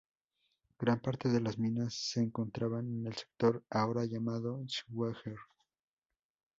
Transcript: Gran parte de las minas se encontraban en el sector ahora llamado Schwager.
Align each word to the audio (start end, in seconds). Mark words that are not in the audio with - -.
Gran 0.79 0.99
parte 0.99 1.29
de 1.29 1.39
las 1.41 1.59
minas 1.59 1.93
se 1.93 2.23
encontraban 2.23 2.87
en 2.87 3.05
el 3.05 3.13
sector 3.13 3.63
ahora 3.69 4.03
llamado 4.05 4.59
Schwager. 4.67 5.35